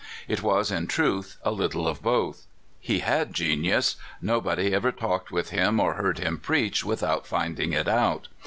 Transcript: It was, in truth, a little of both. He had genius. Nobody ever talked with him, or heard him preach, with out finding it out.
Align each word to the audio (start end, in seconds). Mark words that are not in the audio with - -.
It 0.27 0.41
was, 0.41 0.71
in 0.71 0.87
truth, 0.87 1.37
a 1.43 1.51
little 1.51 1.87
of 1.87 2.01
both. 2.01 2.47
He 2.79 3.01
had 3.01 3.35
genius. 3.35 3.97
Nobody 4.19 4.73
ever 4.73 4.91
talked 4.91 5.29
with 5.29 5.51
him, 5.51 5.79
or 5.79 5.93
heard 5.93 6.17
him 6.17 6.39
preach, 6.39 6.83
with 6.83 7.03
out 7.03 7.27
finding 7.27 7.71
it 7.73 7.87
out. 7.87 8.27